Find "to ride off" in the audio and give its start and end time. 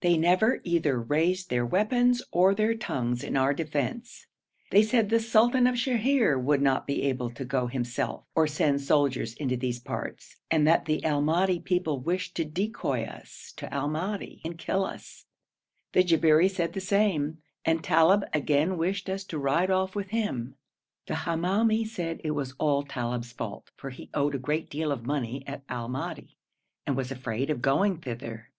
19.26-19.94